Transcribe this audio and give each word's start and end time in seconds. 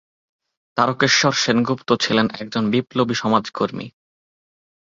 তারকেশ্বর 0.77 1.33
সেনগুপ্ত 1.33 1.89
ছিলেন 1.95 2.27
একজন 2.39 2.63
বিপ্লবী 2.71 3.13
সমাজকর্মী। 3.13 3.87